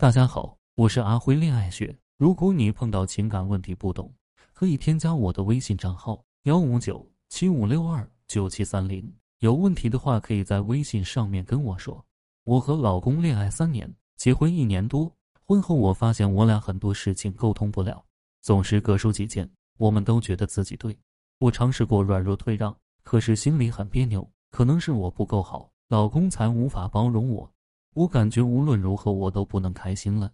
[0.00, 1.94] 大家好，我是阿辉恋爱学。
[2.16, 4.10] 如果你碰到情感问题不懂，
[4.54, 9.12] 可以添加我的微信账号幺五九七五六二九七三零。
[9.40, 12.02] 有问题的话，可以在微信上面跟我说。
[12.44, 18.02] 我和老公恋爱三年，结婚一年多，婚后我发现我俩很多事情沟通不了，
[18.40, 19.50] 总是各抒己见。
[19.76, 20.98] 我们都觉得自己对。
[21.40, 24.26] 我尝试过软弱退让，可是心里很别扭。
[24.50, 27.52] 可能是我不够好，老公才无法包容我。
[27.94, 30.32] 我感觉无论如何我都不能开心了，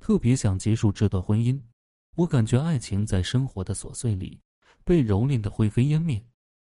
[0.00, 1.60] 特别想结束这段婚姻。
[2.16, 4.40] 我感觉爱情在生活的琐碎里
[4.84, 6.20] 被蹂躏的灰飞烟灭。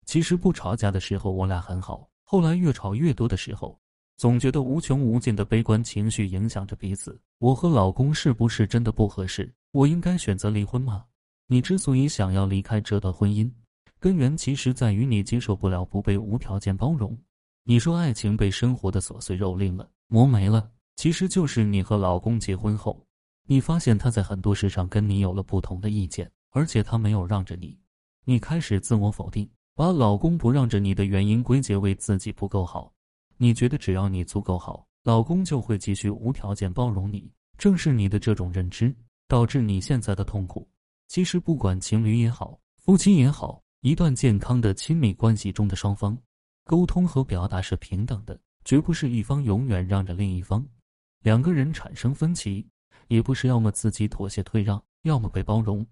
[0.05, 3.79] 其实不吵架的时候我俩很好，后来越吵越多的时候，
[4.15, 7.19] 总觉得无穷无尽的悲观情绪影响着彼此。
[7.39, 9.53] 我和老公是不是真的不合适？
[9.71, 11.05] 我应该选择离婚吗？
[11.47, 13.51] 你之所以想要离开这段婚姻，
[13.99, 17.17] 根源其实在于你接受不了不被无条件包容。
[17.69, 23.05] 你说爱情被生活的琐碎蹂躏了，磨没了，其实就是你和老公结婚后，
[23.45, 27.77] 你发现他在很多事上跟你有了不同的意见，而且他没有让着你，
[28.23, 32.89] 你开始自我否定，把老公不让着你的原因归结为自己不够好。
[33.35, 37.29] 你觉得只要你足够好，老公就会继续无条件包容你。
[37.57, 38.95] 正是你的这种认知，
[39.27, 40.65] 导致你现在的痛苦。
[41.09, 46.17] 其实，不管情侣也好，夫妻也好，一段健康的亲密关系中的双方，
[46.67, 50.67] 沟通和表达是平等的，绝不是一方永远让着另一方。
[51.21, 52.67] 两个人产生分歧，
[53.07, 55.87] 也不是要么自己妥协退让，要么被包容，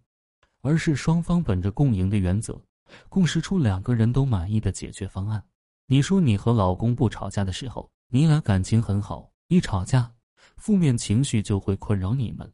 [0.62, 2.62] 而是双方本着共赢的原则，
[3.08, 5.42] 共识出两个人都满意的解决方案。
[5.88, 10.12] 你说你和老公不吵架的时候，你俩感情很好，一吵架，
[10.58, 12.52] 负面情绪就会困扰你们。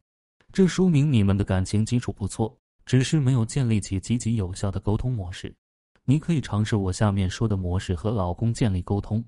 [0.53, 5.55] 这说明你们的感情基础不错，只是没有建立起积极有效的沟通模式。
[6.05, 9.23] 你可以尝试我下面说的模式和老公建立沟通。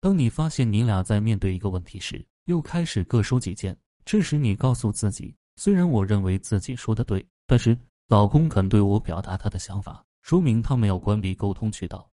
[0.00, 7.76] 当你发现你俩在面对一个问题时，又开始各抒己见，这时你告诉自己：虽然我认为自己说的对，但是
[8.08, 12.08] 老公肯对我表达他的想法，说明他没有关闭沟通渠道，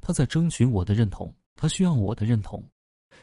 [0.00, 2.62] 他在争取我的认同，他需要我的认同。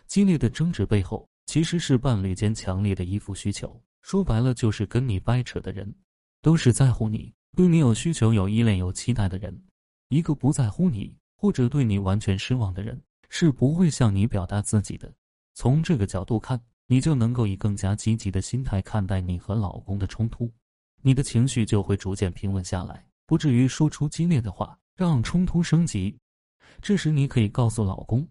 [0.07, 3.81] 激烈的争执背后，其实是伴侣间强烈的依附需求。
[4.01, 5.95] 说白了，就是跟你掰扯的人，
[6.41, 9.63] 都是在乎你、对你有需求、有依恋、有期待的人。
[10.13, 15.11] 一个不在乎你或者对你完全失望的人，是不会向你表达自己的。
[15.55, 20.51] 从这个角度看，你就能够以更加积极的心态看待你和老公的冲突，
[21.01, 26.15] 你的情绪就会逐渐平稳下来，不至于说出激烈的话，让冲突升级。
[26.79, 28.27] 这时，你可以告诉老公：“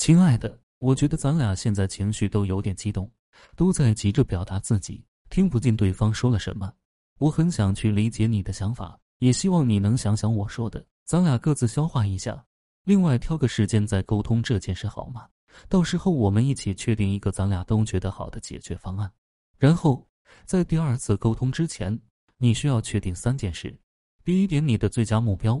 [0.00, 3.10] 亲爱的，我觉得咱俩现在情绪都有点激动，
[3.54, 6.72] 都在急着表达自己。”听不进对方说了什么，
[7.18, 12.44] 我很想去理解你的想法，也希望你能想想我说的，咱俩各自消化一下。
[12.82, 15.28] 另外挑个时间再沟通这件事好吗？
[15.68, 19.10] 到时候我们一起确定一个咱俩都觉得好的解决方案。
[19.56, 20.06] 然后
[20.44, 21.96] 在第二次沟通之前，
[22.38, 23.78] 你需要确定三件事：
[24.24, 25.54] 第一点，你的最佳目标；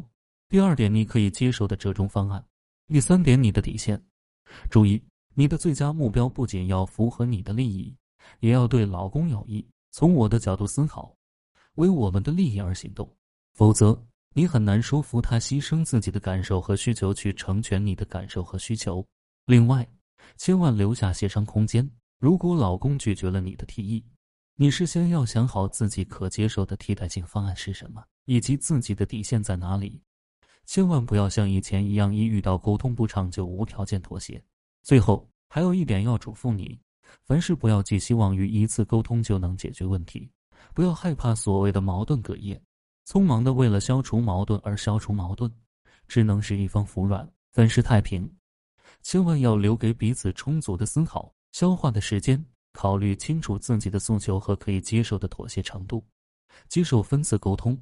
[0.48, 2.42] 第二点，你可以接受的折中方案；
[2.88, 4.04] 第三点，你的底线。
[4.68, 5.00] 注意，
[5.34, 7.96] 你的最佳目标不仅要符合你的利益。
[8.40, 9.64] 也要对老公有益。
[9.92, 11.16] 从我的角度思考，
[11.76, 13.08] 为我们的利益而行动，
[13.54, 14.04] 否则
[14.38, 19.02] 你很难说服他牺牲自己的感受和需求去成全你的感受和需求。
[19.46, 19.88] 另外，
[20.36, 21.90] 千万留下协商空间。
[22.18, 24.04] 如果老公拒绝了你的提议，
[24.54, 29.98] 你事先要想好自己可接受的替代性方案是什么，以及自己的底线在哪里。
[30.66, 34.38] 千万不要像以前一样，一遇到沟通不畅就无条件妥协。
[34.82, 36.78] 最后，还有一点要嘱咐你。
[37.24, 40.30] 凡事不要寄希望于一次沟通就能解决问题，
[40.74, 42.60] 不要害怕所谓的矛盾隔夜，
[43.06, 45.50] 匆忙的为了消除矛盾而消除矛盾，
[46.08, 48.28] 只能是一方服软，粉饰太平。
[49.02, 56.04] 千万要留给彼此充足的思考、消化的时间，考虑清楚自己的诉求和可以接受的妥协程度，
[56.68, 57.80] 接受分次沟通，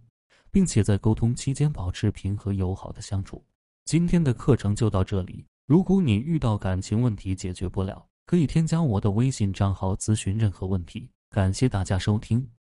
[0.50, 3.42] 并且在沟通期间保持平和友好的相处。
[3.86, 11.10] 今天的课程就到这里，如果你遇到感情问题解决不了，可以添加我的微信账号咨询任何问题。
[11.30, 12.46] 感谢大家收听。